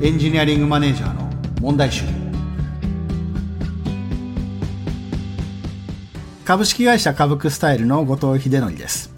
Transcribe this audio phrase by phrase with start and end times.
[0.00, 1.28] エンジニアリングマネージャーの
[1.60, 2.04] 問題集
[6.44, 9.12] 株式会社株クスタイルの後藤秀則です。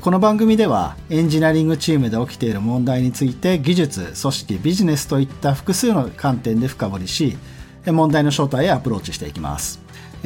[0.00, 7.36] この番組ではエンジニアリングチームで起きている問題について技術、組織、ビジネスといった複数の観点で深掘りし
[7.84, 9.82] 問題の正体へアプローチしていきます。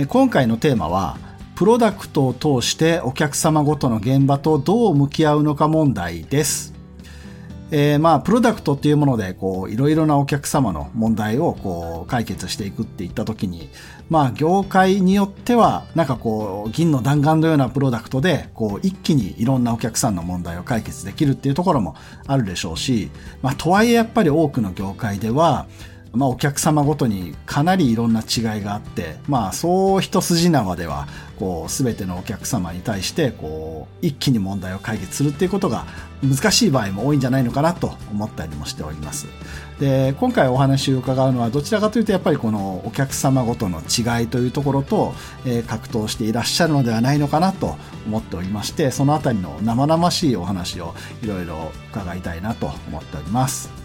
[0.07, 1.19] 今回のテーマは
[1.57, 6.78] プロダクトを通してお客様ごとの現場とどう向き合うのか問題です。
[7.71, 13.69] えー、まあ、プロダクトっていうもので、こう、いろいろなお客様の問題を、こう、解決していくっていったときに、
[14.09, 21.95] まあ、業界によっては、なんかこう、銀の弾丸のようなプロダクトで、こう、一気にいろんなお客さんの問題を解決できるっていうところも
[22.27, 23.11] あるでしょうし、
[23.43, 25.67] まあ、とはいえやっぱり多くの業界では、
[26.13, 31.07] まあ、お客様ごとにかなりいろんな違いがあって、まあ、そう一筋縄では、
[31.39, 35.87] こう、すべてのお客様に対して、こう、一気に問題を解決するっていうことが
[36.23, 39.27] 難しい場合も多いんじゃないのかなと思ったりもしております。
[39.79, 45.15] で、今回お話を伺うのは、どちらかというと、やっぱりこのお客様ごとの違いというところと、
[45.47, 53.78] えー、格闘していらっしゃるのではないのかなと思っておりまして、そのあたりの生々しいお話をいろいろ伺いたいなと思っております。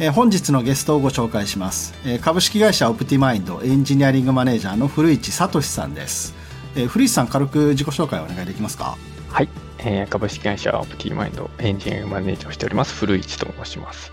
[0.00, 6.34] えー、本日のゲストをご紹介します、えー、株式会社オプティマインドエンジニアリングマネージャーの古市聡さんです、
[6.74, 8.96] えー、古市さん軽く自己紹介をお願いできますか？
[9.30, 14.10] はい、えー、株式会社オプティマインドエンジニアリングマネージャーをしております古市と申します、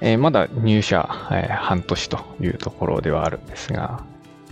[0.00, 4.02] えー、まだ入社、えー、半年というところではあるんですが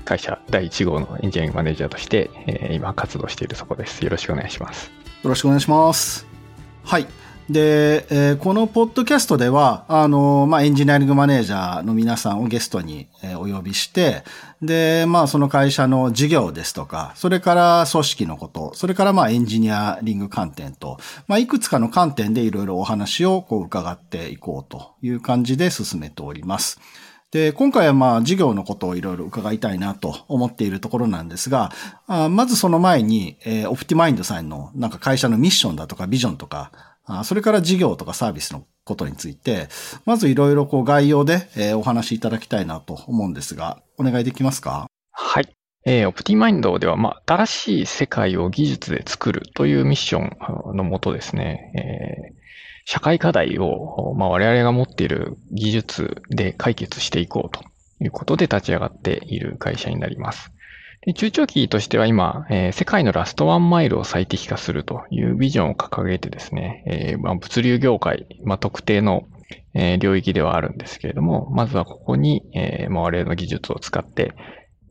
[0.05, 4.05] 会社第1号のエンジニアリングマネージャーとして、えー、今活動しているところです。
[4.05, 4.91] よろしくお願いします。
[5.23, 6.27] よろしくお願いします。
[6.85, 7.07] はい
[7.51, 14.23] で、えー、このポッドキャストでは、あの、まあ、エンジニアリングマネージャーの皆さんをゲストに、えー、お呼びして、
[14.63, 26.81] で、まあ、その会社の事業ですとか、それから組織のこと、それからまあ、エンジニアリング観点と、まあ、いくつかの観点でいろいろお話をこう伺っていこうという感じで進めております。
[27.31, 31.73] で、今回はまあ事業のことをいろいろ伺いたいなと思っているところなんですが、
[32.07, 36.94] あまずその前に、えー、オプティマインドさんのなんか会社のミッションだとかビジョンとか、
[37.25, 39.69] それから事業とかサービスのことについて、
[40.05, 44.87] まずいろいろこう概要で、えお話しいただきたいなと思うんですが、お願いできますか？
[45.11, 45.55] はい。
[45.87, 50.19] えー、オプティマインドでは、まあ、新しい世界を技術で作るというミッショ
[50.73, 52.35] ンのもとですね、えー、
[52.87, 57.63] 社会課題を、まあ、我々が持っている技術で解決していこうと
[58.03, 60.51] いうことで立ち上がっている会社になります。
[61.13, 69.25] 中長期としては今、えー、世界のラストワンマイルを最適化するというビジョンを掲げてですね、えー、まあ、物流業界、まあ、特定の、
[69.75, 74.33] えー、領域ではあるんですけれども、まずはここに、えまあ、我々の技術を使って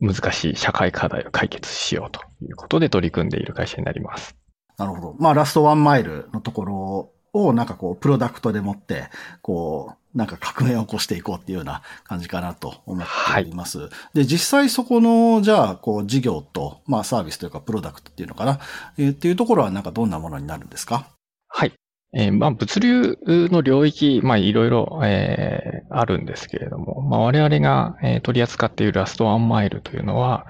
[0.00, 4.36] 難しい社会課題を解決しようということで取り組んでいる会社になります。
[4.76, 5.16] なるほど。
[5.18, 9.08] まあ、ラストワンマイルのところをなんかこう、プロダクトでもって、
[9.42, 13.78] こう、なんか革命を起こしていこうっていうような感じかなと思っております。
[13.80, 18.60] はい、で、実際そこの、じゃあ、こう、事業と、まあ、サービスというか、プロダクトっていうのかな、
[18.96, 21.08] えー、っていうところはなんかどんなものになるんですか？
[21.48, 21.72] はい。
[22.16, 30.46] えー、まあ、物流の領域、まあ、いろいろ、えー、あるんですけれども、まあ、我々が、えー、取り扱っているラストワンマイルというのは、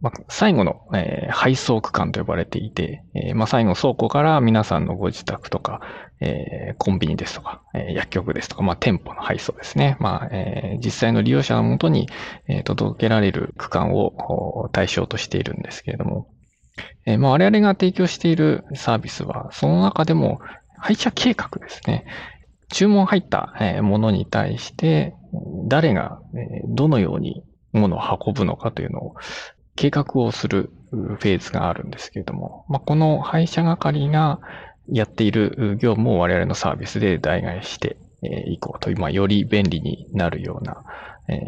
[0.00, 5.80] まあ、最後の、えー、配送区間と呼ばれていて、えー、まあ、最後倉庫から皆さんのご自宅とか、
[6.20, 9.96] えー、コンビニですとか、え、薬局ですとか、まあ、店舗の配送ですね。
[10.00, 12.08] ま、え、実際の利用者のもとに、
[12.46, 16.28] え、届けられる区間を対象としているんですけれども、
[17.06, 20.40] え、ま、我々が提供しているサービスは、その中でも
[20.78, 22.04] 配車計画ですね。
[22.68, 25.14] 注文入ったものに対して、
[25.68, 26.20] 誰が
[26.68, 29.14] どのようにものを運ぶのかというのを
[29.76, 34.40] 計画をするフェーズがあるんですけれども、まあ、この配車係が
[34.90, 37.96] やっている業務を我々のサービスで代替して
[38.48, 40.82] いこうという、まあ、より便利になるような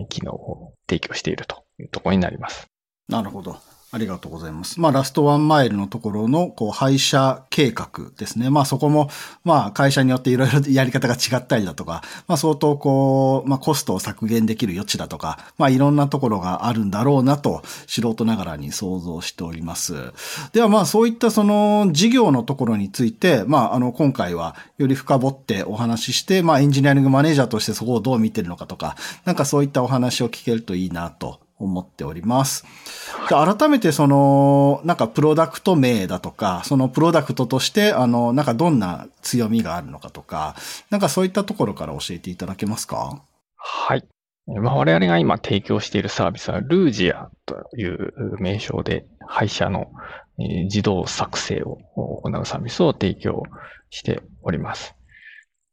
[0.09, 2.67] 機能を提供しているというところになります。
[3.09, 3.56] なるほど。
[3.91, 4.78] ありがとうございます。
[4.78, 8.50] まあ、ラストワンマイルのところの、こう、配車計画ですね。
[8.50, 9.09] まあ、そこも、
[9.44, 19.94] まあ、会社によっていろいろやり方が違ったりだとか、まあ、相当こう、まあ、コストを削減できる余地だとか、まあ、いろんなところがあるんだろうなと、素人ながらに想像しております。
[20.52, 32.64] では、まあ、そういったその、事業のところについて、まあ、あの、今回は、より深掘ってお話しして、まあ、エンジニアリングマネージャーとしてそこをどう見てるのかとか、なんかそういったお話を聞けるといいなと思っております。
[33.28, 40.56] で改めてその、なんかプロダクト名だとか、そのプロダクトとして、あの、なんかどんな強みがあるのかとか、
[40.90, 43.22] なんかそういったところから教えていただけますか？
[43.56, 44.05] はい。
[44.46, 49.90] まあ、我々が今提供しているサービスは、ルージアという名称で、配車の
[50.38, 51.76] 自動作成を
[52.22, 53.43] 行うサービスを提供
[53.90, 54.94] しております。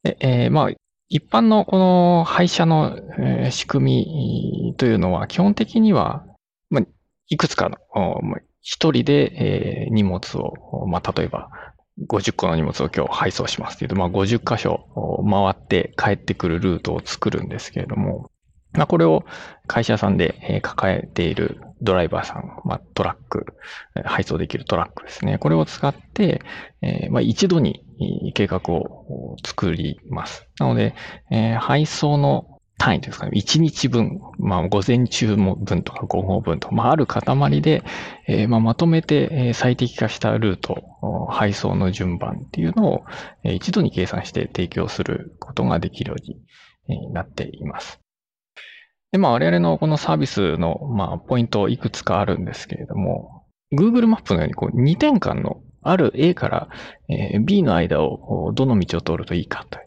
[0.03, 0.69] えー、まあ、
[1.07, 2.97] 一般のこの配車の
[3.51, 4.05] 仕組
[4.65, 6.25] みというのは基本的には、
[7.27, 7.77] いくつかの、
[8.61, 11.49] 一人で荷物を、まあ、例えば
[12.07, 14.87] 50個の荷物を今日配送しますっていうと、まあ、50箇所
[15.29, 18.31] 回って帰ってくるルートを作るんですけれども、
[18.73, 19.23] まあ、これを
[19.67, 23.45] 会社さんで抱えているドライバーさん、まあ、トラック、
[24.03, 25.37] 配送できるトラックですね。
[25.37, 26.41] これを使って、
[27.11, 27.84] まあ、一度に
[28.33, 30.47] 計画を作ります。
[30.59, 30.95] なので、
[31.31, 37.83] えー、配送の単位ですかね、1日分、まあ、午前中も分とか午後分とか、まあ、ある塊で、
[38.27, 40.83] えー、まあ、まとめて最適化したルート、
[41.30, 43.06] 配送の順番っていうのを
[43.44, 48.00] 一度に計算して提供することができるようになっています。
[49.12, 56.67] で、まあ、我々のこのサービスの、まあ、ポイントいくつかあるんですけれども、Google マップのようにこう2点間のある A から
[57.41, 59.79] B の間をどの道を通るといいかと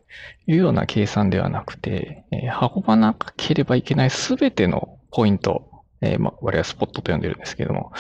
[0.46, 5.68] いうような計算ではなくて、運ばなければいけないすべてのポイント、
[6.00, 7.92] えー、ま、我々はスポットと呼んでるんですけども、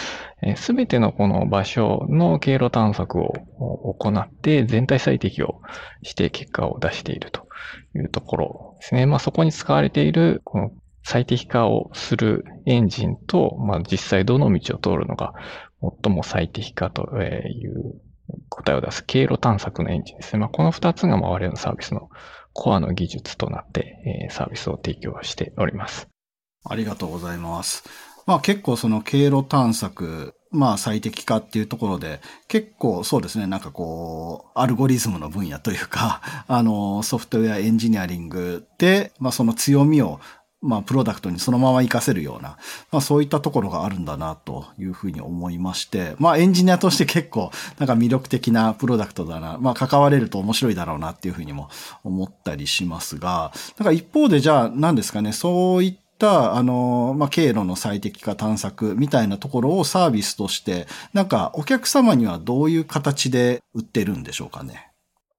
[0.56, 5.60] す、べ、てのこの場所の経路探索を行って全体最適を
[6.02, 7.48] して結果を出していると
[7.96, 9.06] いうところですね。
[9.06, 10.70] まあ、そこに使われているこの
[11.02, 15.32] 最適化をするエンジンと、まあ、実際どの道を通るのが
[15.80, 18.00] 最も最適化という
[18.48, 20.40] 答えを出す経路探索のエンジンですね。
[20.40, 22.10] まあ、この2つが我々のサービスの
[22.52, 26.08] コアの技術となって、サービスを提供しております。
[26.64, 27.84] ありがとうございます。
[28.26, 40.20] まあ結構その経路探索、まあ最適化っていうところで、結構そうですね、なんかこう、アルゴリズムの分野というか、あの、ソフトウェアエンジニアリングで、まあその強みを
[40.60, 42.56] まあ、プロダクトにそのまま活かせるような、
[42.90, 51.68] まあ、そういったところがあるんだな、というふうに思いまして、まあ、エンジニアとして結構、なんか魅力的なプロダクトだな、まあ、関われると面白いだろうな、っていうふうにも
[52.02, 64.90] 思ったりしますが、なんか一方で、じゃあ、何ですかね、そういった、あの、まあ、経路の最適化探索みたいなところをサービスとして、なんかお客様にはどういう形で売ってるんでしょうかね？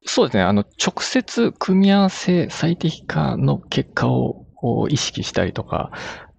[0.05, 0.43] そうですね。
[0.43, 5.91] あの、直接組み合わせ最適化の結果をを意識したりとか、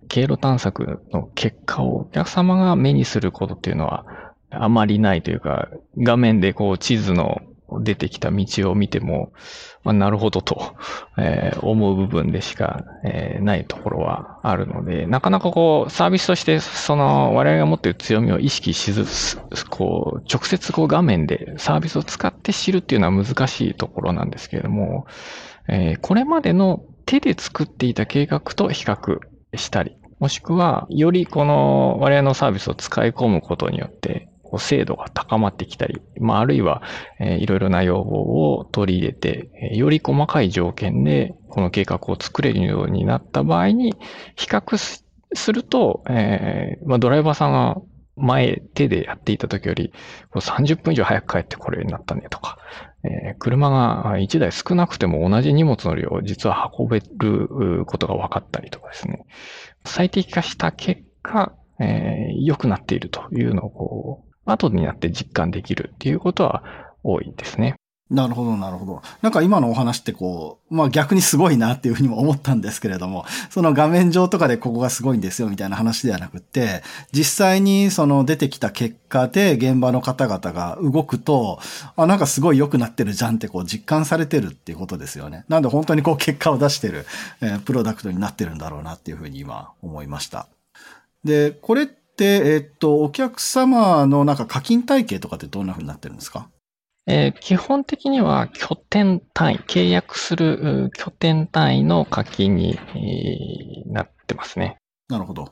[0.09, 4.05] 経路探索の結果をお客様が目にすることっていうのは
[4.51, 7.41] あまりないというか、画面でこう地図の
[7.79, 9.33] 出てきた道を見ても、
[9.85, 10.75] まあ、なるほどと、
[11.17, 19.39] えー、思う部分でしか、えー、ないところはあるので、なかなかこう、サービスとして、その、我々が持っている強みを意識しずつ、
[19.71, 25.07] こう、直接こう画面でサービスを使って知るっていうのは難しいところなんですけれども、
[25.69, 29.19] えー、これまでの手で作っていた計画と比較
[29.57, 34.29] したり、もしくは、よりこの我々のサービスを使い込むことによって、
[34.59, 36.83] 精度が高まってきたり、まあ、あるいは、
[37.19, 43.95] えー、いろいろな要望を取り入れて、より細かい条件でこの計画を作れるようになった場合に、
[44.37, 47.77] 比較すると、えーまあ、ドライバーさんが
[48.21, 49.93] 前手でやっていた時より
[50.35, 52.59] 30分以上早く帰ってこれるようになったねとか、
[53.05, 59.27] えー、車が1台少なくても同じ荷物の量を実は運べることが分かったりとかですね。
[59.85, 66.63] 最適化した結果、えー、良くなっているというのをこう、後になって実感できるっていうことは
[67.03, 67.80] 多いですね。
[68.11, 69.03] なるほど、なるほど。
[69.23, 81.61] なんか今のお話ってこう、まあ逆にすごいなっていうふうにも思ったんですけれども、その画面上とかでここがすごいんですよみたいな話ではなくて、実際にその出てきた結果で現場の方々が動くと、
[81.95, 85.45] あ、なんかすごい良くなってるじゃんってこう実感されてるっていうことですよね。
[85.49, 87.07] なんで本当にこう結果を出してる、
[87.41, 90.49] えー、プロダクトになってるんだろうなっていうふうに今思いました。
[91.23, 96.49] で、これって、えっと、お客様のなんか課金体系とかってどんなふうになってるんですか？
[97.13, 102.79] えー、基本的には拠点単位、契約する拠点単位の課金に、
[103.87, 104.77] なってますね。
[105.09, 105.51] なるほど。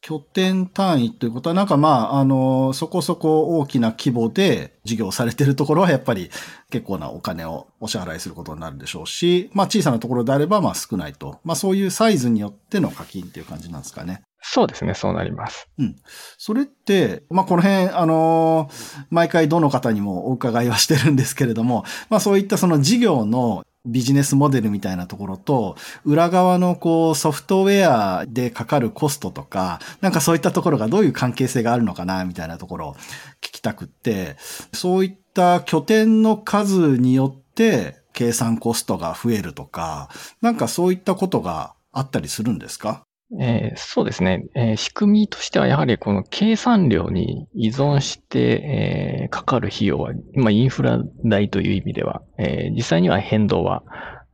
[0.00, 6.30] 拠点単位ということは、なんかまあ、あの、そこそこ大きな規模で事業されてるところはやっぱり
[6.70, 11.40] 結構なお金をお支払いすることになるでしょうし、まあ小さなところであればまあ少ないと。
[11.44, 14.22] まあそういうサイズによっての課金っていう感じなんですかね。
[14.40, 15.68] そうですね、そうなります。
[15.78, 15.96] うん。
[16.36, 32.94] それって、まあ、この辺、あのー、毎回どの方にもお伺いはしてるんですけれども、まあ、そういったその事業のビジネスモデルみたいなところと、裏側のこうソフトウェアでかかるコストとか、なんかそういったところがどういう関係性があるのかな、みたいなところを
[33.40, 34.36] 聞きたくって、
[34.72, 40.08] そういった拠点の数によって計算コストが増えるとか、
[40.42, 43.04] なんかそういったことがあったりするんですか？
[43.38, 53.82] えー、そうですね、えー、仕組みとしてはやはりこの計算量に依存して、えー、かかる費用は、まあ、インフラ代という意味では、え実際には変動は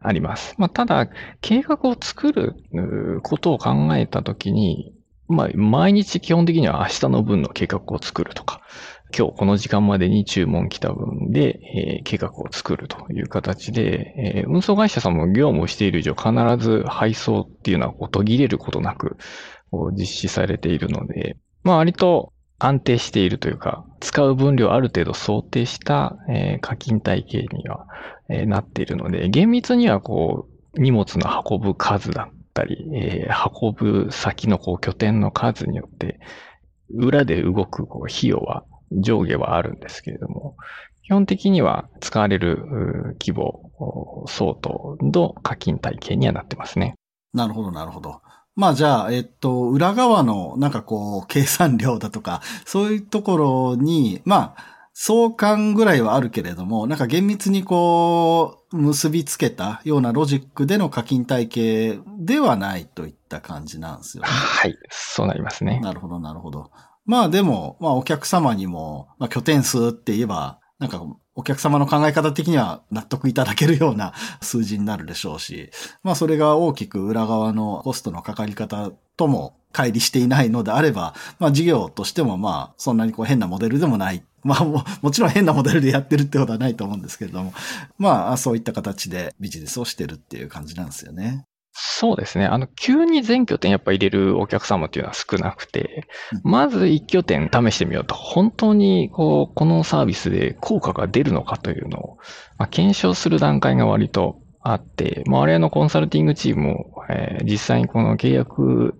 [0.00, 0.54] あります。
[0.58, 1.08] まあ、ただ、
[1.40, 2.54] 計画を作る
[3.22, 4.94] ことを考えたときに、
[5.26, 8.60] まあ、毎日基本的には明日の分の計画を作るとか、
[9.16, 19.16] 今日この時間までに注文来た分で、えー、計画を作るという形で、えー、運送会社さんも業務をしている以上必ず配送っていうのはこう途切れることなく
[19.92, 27.86] 実施されているので、まあ割と安定しているというか、使う分量ある程度想定した、えー、課金体系には、
[28.28, 33.28] え、なっているので、厳密にはこう荷物の運ぶ数だったり、え、
[33.62, 36.20] 運ぶ先のこう拠点の数によって、
[36.90, 38.64] 裏で動くこう費用は
[39.00, 40.56] 上下はあるんですけれども、
[41.02, 42.58] 基本的には使われる
[43.20, 46.94] 規模相当の課金体系にはなってますね。
[47.32, 48.22] なるほど、なるほど。
[48.56, 64.28] まあじゃあ、えっと、裏側のなんかこう、計算量だとか、そういうところに、まあ、相関ぐらいはあるけれども、なんか厳密にこう、結びつけたようなロジックでの課金体系ではないといった感じなんですよね。
[64.30, 65.80] はい、そうなりますね。
[65.80, 66.70] なるほど、なるほど。
[67.06, 71.02] まあでも、まあお客様にも、まあ拠点数って言えば、なんか
[71.34, 75.70] お客様の考え方的には納得いただけるような 数字になるでしょうし、
[76.02, 84.24] まあそれが大きく裏側のコストのかかり方とも乖離していないのであれば、まあ事業としてもまあそんなにこう変なモデルでもない。
[84.44, 87.54] まあももちろん変なモデルでやってるってことはないと思うんですけれども、
[87.98, 91.46] まあそういった形でビジネスをしてるっていう感じなんですよね。
[91.86, 92.46] そうですね。
[92.46, 96.08] あの、急に全拠点やっぱ入れるお客様っていうのは少なくて、
[96.42, 102.18] まず一拠点試してみようと、本当にこう、このサービスで効果が出るのかというのを、
[102.56, 108.94] まあ、検証する段階が割とあって、まあ、我々のコンサルティングチームも、えー、実際にこの契約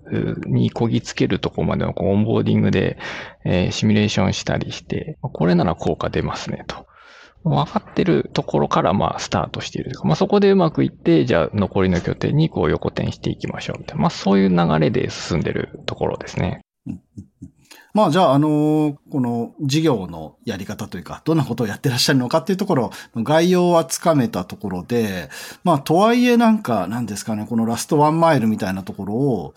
[0.46, 2.98] にこぎつけるところまでのこうオンボーディングで、
[3.46, 6.86] えー、シミュレーションしたりして、これなら効果出ますねと。
[7.44, 10.08] 分かってるところからまあスタートしているとか。
[10.08, 14.02] まあそこでうまくいって、じゃあ残りの拠点にこう横転していきましょうみたいな。
[14.02, 16.62] まあそういう流れで進んでるところですね。
[17.92, 25.28] まあじゃあ、あのこの事業のやり方というか、どんなことをやってらっしゃるのかっていうところ、概要はつかめたところで、
[25.62, 29.54] まあとはいえなんか、なんですかね、このラストワンマイルみたいなところを、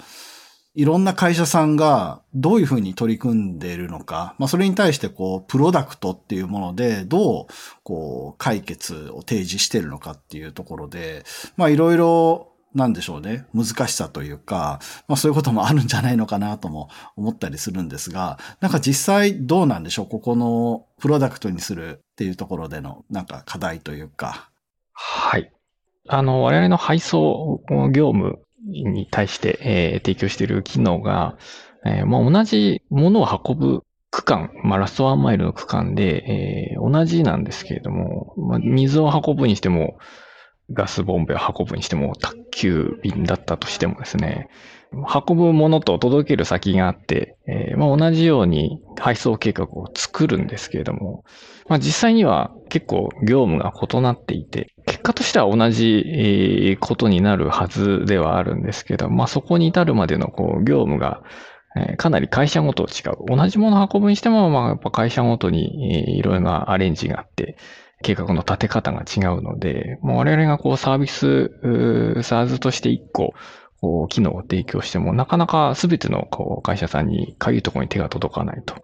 [0.77, 7.53] いろんな会社さんがどういうふうに取り組んでいるのか、まあそれに対してこう、プロダクトっていうものでどう
[7.83, 13.47] こう、解決を提示しているのかっていうところで、まあいろいろなんでしょうね。
[13.55, 20.07] 難しさというか、まあそういうこともあるんじゃないのかなとも思ったりするんですが、なんか実際どうなんでしょう？
[20.07, 24.51] ここのプロダクトにするっていうところでのなんか課題というか。
[24.93, 25.51] はい。
[26.07, 31.37] あの、我々の配送業務に対して、えー、提供している機能が、
[31.85, 39.97] えー、まあ、同じものを運ぶ区間、まあ、ラストワンマイルの区間で、えー、同じなんですけれども、まあ、水を運ぶにしても、
[40.71, 44.49] ガスボンベを運ぶにしても、宅急便だったとしてもですね、
[44.93, 51.23] 運ぶものと届ける先があって、えー、まあ、同じように配送計画を作るんですけれども、
[51.67, 61.21] まあ、実際には結構業務が異なっていて、結果としては同じことになるはずではあるんですけど、まあ、そこに至るまでのこう業務が
[61.97, 63.35] かなり会社ごと違う。
[63.35, 67.57] 同じもの運ぶにしても、まあ、やっぱ会社ごとにいろいろなアレンジがあって、
[68.03, 71.51] 計画の立て方が違うので、もう我々がこうサービス、
[72.23, 73.33] サーズとして一個、
[73.79, 78.75] こう機能を提供しても、なかなか全てのこう会社さんにかゆいところに手が届かないと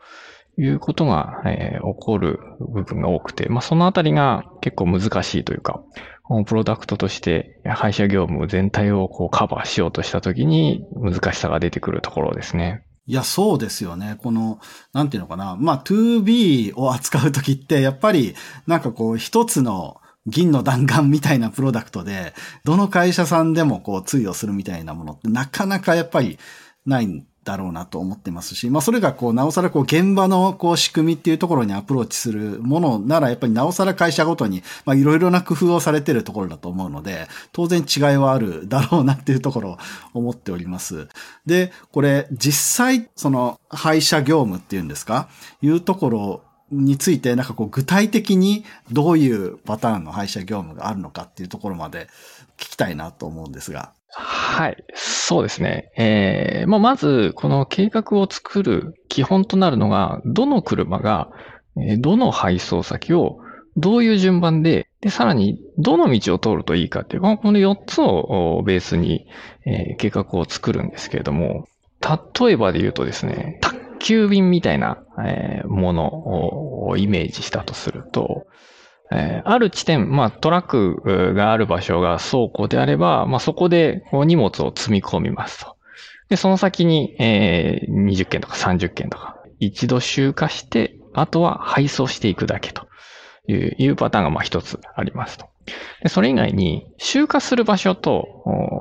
[0.57, 5.83] いうことが、えー、起こる部分が多くて、まあ、そのあたりが結構難しいというか、
[6.23, 12.85] このプロダクトとして配車業務全体をこうカバーしようとしたときに難しさが出てくるところですね。
[13.05, 14.15] いや、そうですよね。
[14.19, 14.59] この、
[14.93, 15.57] なんていうのかな。
[15.59, 18.33] まあ、2B を扱うときって、やっぱり、
[18.65, 26.39] なんかこう、一つの銀の弾丸みたいなプロダクトで、どの会社さんでもこう、通用するみたいなものって、なかなかやっぱり
[26.85, 39.77] ないんだろうなと思ってますし、まあそれがこう、なおさらこう、現場のこう、仕組みっていうところにアプローチするものなら、やっぱりなおさら会社ごとに、まあいろいろな工夫をされてるところだと思うので、当然違いはあるだろうなっていうところを
[40.13, 41.09] 思っております。
[41.45, 45.27] で、これ、実際、その、配車業務っていうんですか
[45.61, 52.07] いうところについて、なんかこう、具体的にどういうパターンの配車業務があるのかっていうところまで
[52.57, 53.93] 聞きたいなと思うんですが。
[54.15, 54.83] はい。
[54.93, 55.91] そうですね。
[55.97, 61.31] えー、まあ、まず、この計画を作る基本となるのが、どの車が、
[61.97, 63.39] どの配送先を
[63.75, 69.27] どういう順番で、で、さらに、どの道を通るといいかっていう、この4つをベースに、
[69.65, 71.67] え、計画を作るんですけれども、
[72.39, 73.59] 例えばで言うとですね、
[74.03, 78.45] 急便みたいな、えー、ものをイメージしたとすると、
[79.11, 85.77] えー、ある地点、まあトラックがある場所が倉庫であれば、まあそこでこう荷物を積み込みますと。
[86.29, 92.87] で、その先に、えー、20件とか30件とか、一度集荷して、あとは配送していくだけと
[93.47, 95.47] いうパターンがまあ一つありますと。
[96.01, 98.27] でそれ以外に、集荷する場所と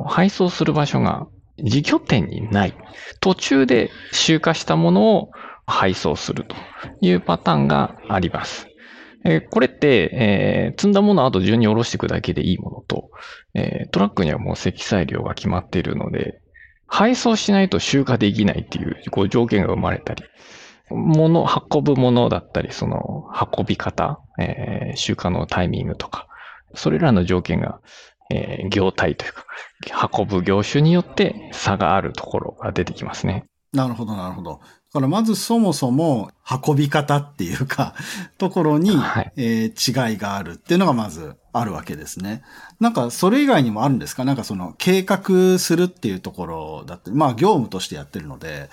[0.09, 2.75] 配送する場所が自拠点にない。
[3.21, 5.31] 途中で集荷したものを
[5.67, 6.57] 配送すると
[7.01, 8.69] いうパターンがあります。
[9.25, 13.11] え、これって、えー、積んだものをあと順に下ろしていくだけでいいものと、
[13.55, 16.41] えー、トラックにはもう積載量が決まっているので、
[16.89, 20.25] 配送しないと集荷できないっていうこう条件が生まれたり、
[20.91, 23.25] 物、運ぶものだったり、その
[23.57, 26.29] 運び方、えー、集荷のタイミングとか、
[26.75, 27.81] それらの条件が、
[28.33, 29.45] えー、業態というか、
[30.17, 33.45] 運ぶ業種によって差があるところが出てきますね。
[33.73, 34.61] なるほど、なるほど。
[34.93, 36.31] だからまずそもそも
[36.67, 37.95] 運び方っていうか、
[38.39, 42.43] ところに、はい、えー、違いがあるっていうのがまずあるわけですね。
[42.81, 44.25] なんかそれ以外にもあるんですか？
[44.25, 48.69] なんかその計画するっていうところだって、まあ業務としてやってるので、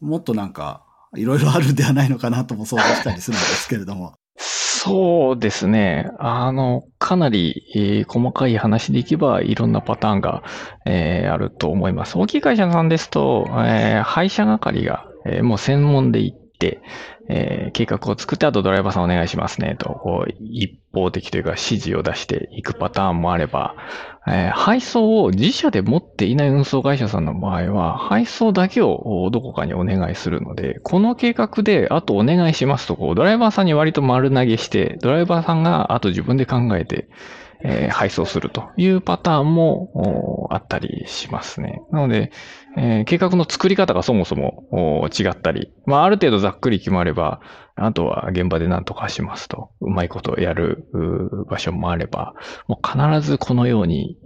[0.00, 0.82] もっとなんか
[1.14, 4.14] いろいろあるんではないのかなとも想像したりするんですけれども。
[4.40, 6.12] そうですね。
[6.18, 10.44] あの、かなり、えー、細かい話でいけばいろんなパターンが、
[10.86, 12.16] えー、あると思います。
[12.16, 16.80] 大きい会社さんですと、えー、配車係が、えもう専門で行って、
[17.28, 23.74] えー、計画を作って、あとドライバーさんお願いしますね、と、こう、一方的というか指示を出していくパターンもあれば、
[24.26, 37.08] えー、配送を自社で持っていない運送会社さんの場合は、配送だけをどこかにお願いするので、この計画で、あとお願いしますと、こう、ドライバーさんに割と丸投げして、ドライバーさんがあと自分で考えて、
[37.62, 41.82] えー、配送するというパターンもあったりしますね。
[41.90, 42.30] なので、
[42.76, 47.40] えー、計画の作り方がそもそも違ったり、まあ、ある程度ざっくり決まれば、
[47.74, 50.88] あとは現場で何とかしますと、うまいことやる
[51.48, 52.34] 場所もあれば、
[52.66, 54.18] もう必ずこのように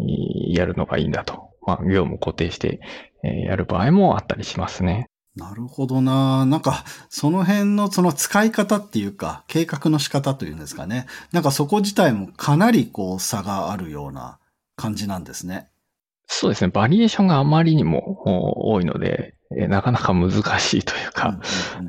[0.54, 2.80] やるのがいいんだと、まあ、業務固定して
[3.22, 5.08] えやる場合もあったりしますね。
[5.34, 6.44] なるほどな。
[6.44, 11.06] なんか、その辺のその使い方っていうか、計画の仕方というんですかね。
[11.32, 14.38] なんかそこ自体もかなりこう差があるような
[14.76, 15.68] 感じなんですね。
[16.26, 16.70] そうですね。
[16.70, 21.38] バリエーションがあまりにも多いので、えなかなか難しいというか、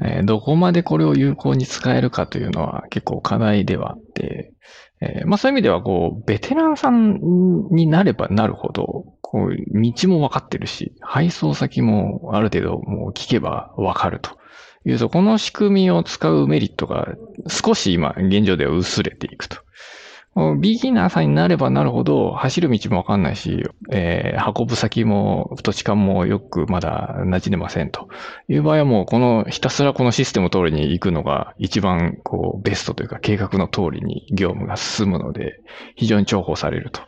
[0.03, 4.53] えどこまでこれを有効に使えるかというのは結構課題ではあって、
[5.01, 7.19] えまあそういう意味ではこう、ベテランさん
[7.71, 14.38] になればなるほど、こう、道も分かってるし、配送先もある程度もう聞けば分かると
[14.86, 17.08] いうと、この仕組みを使うメリットが
[17.48, 19.58] 少し今現状では薄れていくと。
[20.60, 28.10] ビギナーさんになればなるほど、走る道もわかんないし、えー、運ぶ先も、土地勘もよくまだ馴染んでませんと
[28.48, 35.60] いう場合はもう、この、ひたすらこのシステム通りに行くのが一番、こう、ベストというか、計画の通りに業務が進むので、
[35.96, 37.02] 非常に重宝されると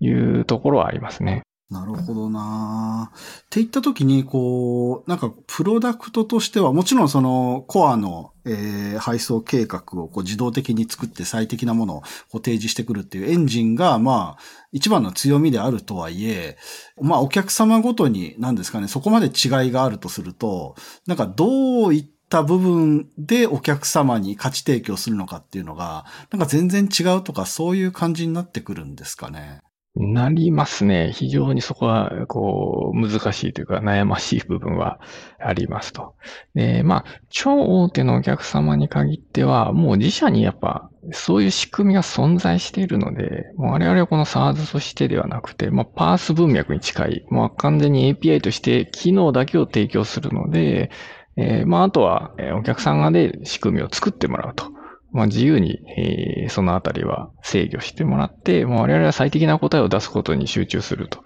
[0.00, 1.44] いうところはありますね。
[1.70, 3.18] なるほどなっ
[3.50, 16.56] て言ったときに、こう、なんか、プロダクトとしては、もちろんその、コアの、えー、配送計画をこう自動的に作って最適なものをこう提示してくるっていうエンジンが、まあ、一番の強みであるとはいえ、
[16.98, 20.74] まあ、お客様ごとに、なんですかね、そこまで違いがあるとすると、
[21.06, 29.60] なんか、どういった部分でお客様に価値提供するのかっていうのが、なんか全然違うとか、そういう感じになってくるんですかね。
[30.00, 31.10] なりますね。
[31.12, 35.00] 非常にそこは、こう、難しいというか悩ましい部分は
[35.40, 36.14] ありますと。
[36.54, 50.90] で、まあ、超大手のお客様に限っては、もう自社にやっぱ、そういう仕組みが存在しているので、もう我々はこの SARS としてではなくて、まあ、パース文脈に近い、まあ、完全に API として機能だけを提供するので、
[51.36, 54.77] えー、まあ、あとは、お客さんがで仕組みを作ってもらうと。
[55.12, 61.24] まあ、自由に、えー、そのあたりは制御してもらって、まあ、我々は最適な答えを出すことに集中すると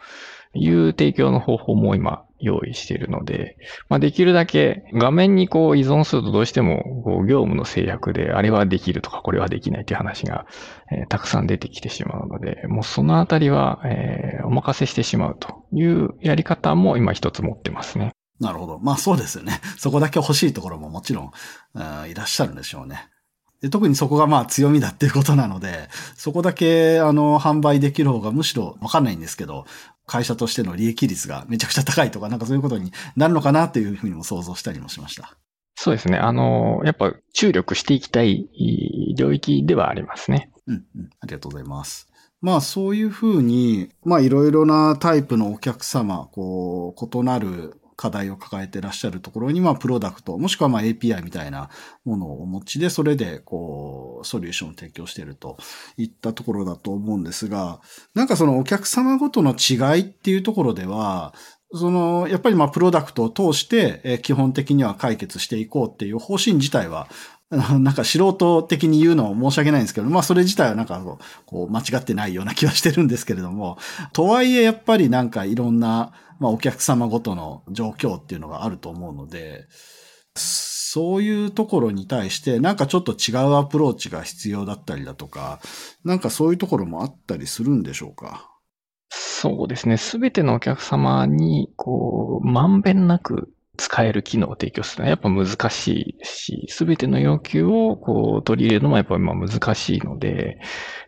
[0.55, 3.57] いう提供の方法も今用意しているので、
[3.89, 10.47] まあ、できるだけ画面にこう依存するとどうしてもこう業務の制約であれはできるとかこれはできないという話が、
[10.91, 18.11] えー、たくさん出てきてしまうので、もうそのあたりは、えー、お任せしてしまうというやり方も今一つ持ってますね。
[18.41, 18.79] なるほど。
[18.81, 19.61] まあそうですよね。
[19.79, 21.31] そこだけ欲しいところももちろん、
[22.11, 23.09] いらっしゃるんでしょうね。
[23.63, 29.67] で特にそこがまあ強みだっていうことなので、そこだけあの販売できる方がむしろわかんないんですけど、
[30.05, 35.37] 会社としての利益率がめちゃくちゃ高いとか、なんかそういうことになるのかなっていうふうにも想像したりもしました。
[35.77, 36.19] そうですね。
[36.19, 38.49] あの、やっぱ注力していきたい
[39.17, 40.51] 領域ではありますね。
[40.67, 41.11] うん、うん。
[41.21, 42.09] ありがとうございます。
[42.41, 51.71] まあそういうふうに、まあいろいろなタイプのお客様、こう、異なる課題を抱えてらっしゃるところに、まあ、プロダクト、もしくはまあ API みたいな
[52.05, 55.57] ものをお持ちで、それで、こう、ソリューションを提供していると
[55.97, 57.81] いったところだと思うんですが、
[58.15, 61.33] なんかそのお客様ごとの違いっていうところでは、
[61.75, 67.09] その、やっぱりまあ、プロダクトを通して、え基本的には解決していこうっていう方針自体は、
[67.51, 71.03] なんか素人的に言うのは申し訳ないんですけど、まあそれ自体はなんか
[71.45, 73.77] こう間違ってないような気はしてるんですけれども、
[74.15, 79.67] とはいえやっぱりなんかいろんな、まあお客様ごとの状況っていうのがあると思うので、
[80.35, 85.61] そういうところに対してなんかちょっと違うアプローチが必要だったりだとか、
[86.05, 88.52] なんかそういうところもあったりするんでしょうか？
[89.43, 89.97] そうですね。
[89.97, 100.61] すべてのお客様に、こう、まんべんなく使える機能を提供するのはやっぱ難しいし、すべての要求をこう取り入れるのもやっぱり難しいので、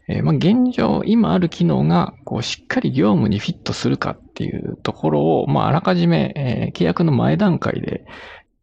[0.08, 8.04] えー、まあ現状、今ある機能がこうしっかり業務にフィットするかっていうところを、まああらかじめ、えー、契約の前段階で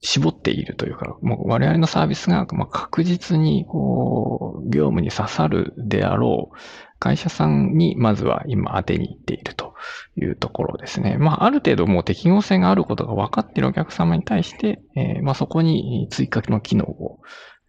[0.01, 6.57] 絞っているというか、もう我々のサービスがまあ確実にこう業務に刺さるであろう
[7.01, 9.73] 会社さんにまずは今当てに行っていると
[10.15, 11.17] いうところですね。
[11.17, 17.19] まあ、ある程度もう適合性があることが分かっているお客様に対して、えー、まあ、そこに追加の機能を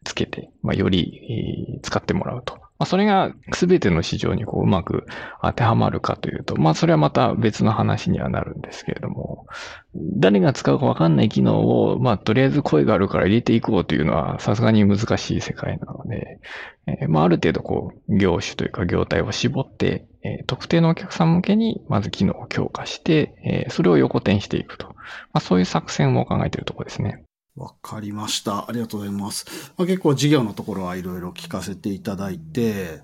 [0.05, 5.07] つけて、まあ、より、使ってもらうとまあ、それが全ての市場にこううまく
[5.41, 9.47] 当てはまるかというと、まあそれはまた別の話にはなるんですけれども、
[9.95, 16.41] 誰が使うかわかんない機能を、まあとりあえず声があるから入れていこうというのはさすがに難しい世界なので、
[16.89, 24.89] えー、まあある程度こう業種というか業態を絞って、えー、特定のお客さん向けにまず機能を強化して、えー、それを横転していくと。
[24.89, 24.95] ま
[25.35, 27.23] あそういう作戦を考えているところですね。
[27.55, 28.69] わかりました。
[28.69, 29.45] ありがとうございます。
[29.77, 33.01] まあ、結構事業のところはいろいろ聞かせていただいて、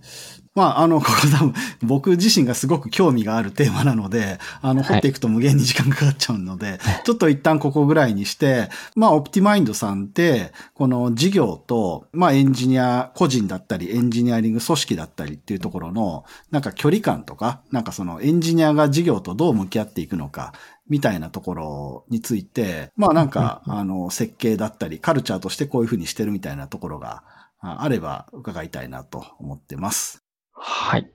[0.54, 20.54] まあ、あの、これ多分、僕自身がすごく興味があるテーマなので、あの、掘っていくと無限に時間かかっちゃうので、はい、ちょっと一旦ここぐらいにして、まあ、オプティマインドさんって、この事業と、まあ、エンジニア、個人だったり、エンジニアリング組織だったりっていうところの、なんか距離感とか、なんかそのエンジニアが事業とどう向き合っていくのか、
[20.88, 27.22] みたいなところについて、まあなんか、あの、設計だったり、カルチャーとしてこういうふうにしてるみたいなところが
[27.60, 30.24] あれば伺いたいなと思ってます。
[30.52, 31.10] はい。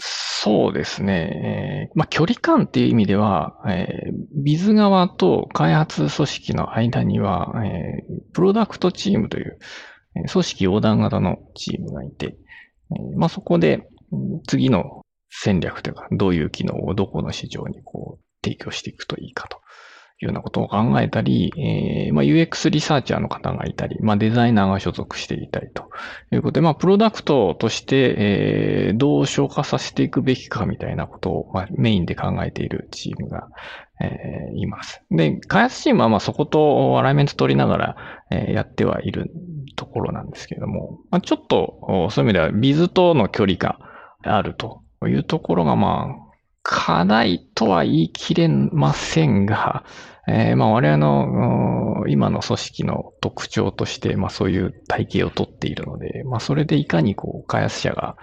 [0.00, 1.88] そうですね。
[1.90, 9.58] えー、まあ、距離感っていう意味では、えー、ビズ側と開発組織の間には、えー、プロダクトチームという、
[10.30, 12.36] 組織横断型のチームがいて、
[12.92, 13.88] えー、まあ、そこで
[14.46, 19.58] 次の戦略というか、どういう機能をどこの市場にこう提供していくといいかと
[20.20, 25.90] いうようなことを考えたり、えー、まあ、UX リサーチャーの方がいたり、まあ、デザイナーが所属していたりと
[26.32, 33.48] いうことで、まあ、プロダクトとして、えー、どう消化させていくべきかみたいなことを、まあ、メインで考えているチームが、
[34.00, 35.02] えー、います。
[35.12, 37.96] で、開発チームはまあそことアライメント取りながら、
[38.30, 39.30] えー、やってはいる
[39.76, 43.78] ところなんですけれども、まあ、ちょっとそういう意味ではビズとの距離が
[44.22, 46.27] あるというところがまあ
[46.62, 49.84] かないとは言い切れませんが、
[50.26, 58.16] えー、まあ我々の今の組織の特徴として、まあそういう体系をとっているので、まあそれでいかにこう開発者が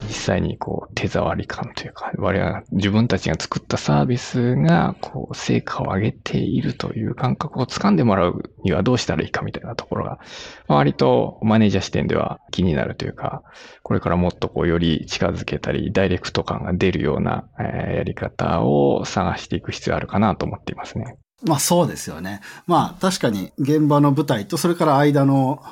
[0.00, 10.20] 実際にこう手触り感というか、我々は自分たちが作ったサービスがこう成果を上げているという感覚を掴んでもらうにはどうしたらいいかみたいなところが、
[10.68, 13.42] 割とマネージャー視点では気になるというか、
[13.82, 21.16] これからもっとこうより近づけたり、ダイレクト感が出るようなやり方を探していく必要あるかなと思っていますね。
[21.46, 22.40] まあそうですよね。
[22.66, 25.62] まあ確かに現場の舞台と、それから間の、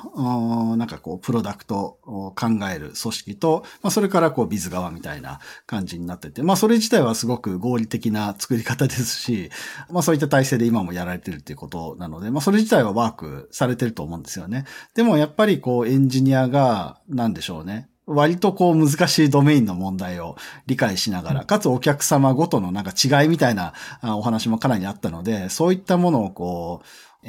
[0.77, 9.49] なんかこう、プロダクトを考える組織と、まあそれからこう、ビズ側みたいな感じになってて、まあそれ自体はすごく合理的な作り方ですし、
[9.91, 14.63] まあそういった体制で今もやられてるっていうことなので、まあそれ自体はワークされてると思うんですよね。
[14.95, 17.89] でもやっぱりこう、エンジニアが、なんでしょうね。
[18.07, 26.85] 割とこう難しいドメインの問題を理解しながら、かつお客様ごとのなんか違いみたいなお話もかなりあったので、そういったものをこう、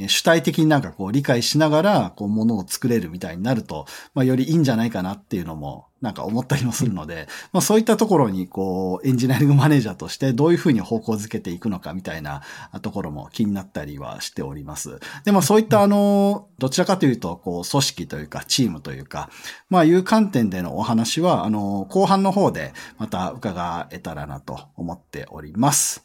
[0.07, 12.43] 主体的になんかこう理解しながら、こうものを作れるみたいになると、まあよりいいんじゃないかなっていうのも、なんか思ったりもするので、まあそういったところにこうエンジニアリングマネージャーとしてどういうふうに方向づけていくのかみたいな
[12.83, 15.01] ところも気になったりはしております。
[15.25, 19.31] でもそういったあの、どちらかというと、こう組織というかチームというか、
[19.71, 26.05] まあいう観点でのお話は、あの、後半の方でまた伺えたらなと思っております。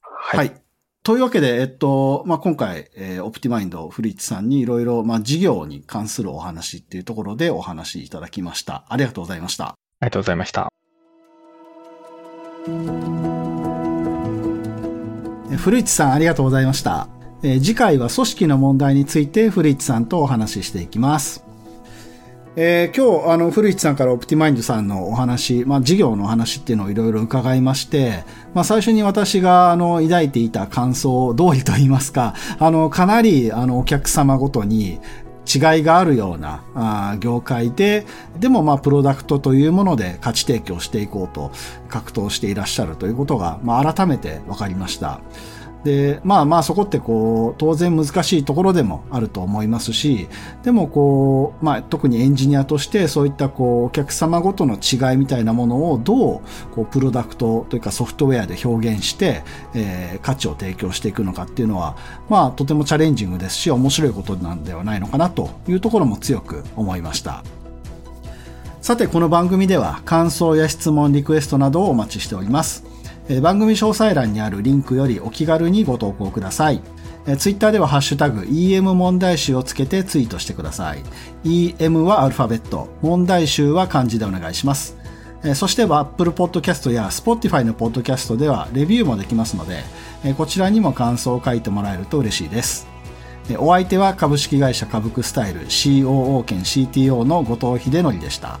[0.00, 0.65] はい、はい
[1.06, 8.84] というわけで、えっと、まあ、今回、えー、オプティマインド古市さんにいろいろ、まあ、事業に関するお話っていうところでお話いただきました。
[8.88, 9.66] ありがとうございました。
[9.66, 10.68] ありがとうございました。
[15.56, 17.06] 古市さん、ありがとうございました。
[17.44, 21.45] え次回は組織の問題について古市さんとお話ししていきます。
[22.58, 35.00] えー、今日、あの、古市さんからオプティマインドさんのお話、まあ、事業の話っていうのをいろいろ伺いまして、まあ、最初に私が、あの、抱いていた感想通りと言いますか、あの、かなり、あの、お客様ごとに、
[35.46, 38.04] 違いがあるようなあ業界で、
[38.40, 41.52] でもまあプロダクトというもので価値提供していこうと
[41.88, 45.20] 格闘していらっしゃるということが、まあ改めて分かりました。
[45.86, 50.26] で、まあまあそこってこう、当然難しいところでもあると思いますし、
[50.64, 56.40] でもこう、まあ特にエンジニアとしてそういったこう、お客様ごとの違いみたいなものをどう、
[56.74, 59.44] こう、プロダクトというかソフトウェアで表現して、
[59.74, 61.96] えー、価値を提供していくのかっていうのは、
[62.28, 67.44] まあとてもチャレンジングですし、面白いことなんではないのかなというところも強く思いました。
[68.80, 72.95] さて、この番組では感想や質問、リクエストなどをお待ちしております。
[73.28, 76.80] え番組詳細欄にあるリンクよりお気軽にご投稿ください。
[77.26, 81.02] えツイッターではハッシュタグ EM 問題集をつけてツイートしてください。
[81.44, 84.96] EM はアルファベット、問題集は漢字でお願いします。
[85.44, 89.82] えそしては Apple Podcast や Spotify の Podcast ではレビューもできますので、
[90.24, 92.86] えこちらにも感想を書いてもらえると嬉しいです。
[93.58, 98.58] お相手は株式会社株クスタイル COO 兼 CTO の後藤秀則でした。